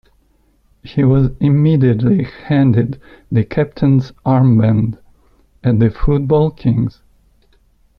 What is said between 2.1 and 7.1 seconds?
handed the captain's armband at the Football Kingz.